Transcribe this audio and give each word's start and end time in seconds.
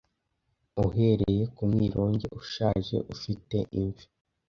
uhereye 0.85 1.43
ku 1.55 1.61
mwironge 1.71 2.27
ushaje 2.39 2.95
ufite 3.13 3.57
imvi 3.79 4.05